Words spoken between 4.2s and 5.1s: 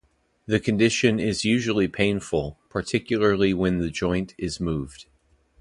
is moved.